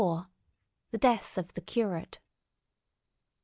IV. 0.03 0.25
THE 0.89 0.97
DEATH 0.97 1.37
OF 1.37 1.53
THE 1.53 1.61
CURATE. 1.61 2.17